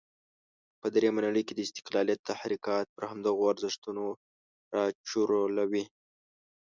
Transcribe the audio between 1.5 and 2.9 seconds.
د استقلالیت تحرکات